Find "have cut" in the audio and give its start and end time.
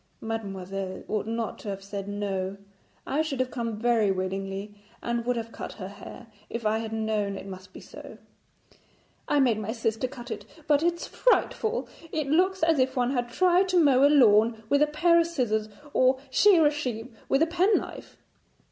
5.35-5.73